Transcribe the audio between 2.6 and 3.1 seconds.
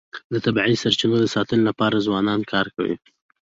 کوي.